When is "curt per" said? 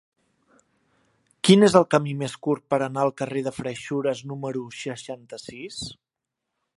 2.47-2.79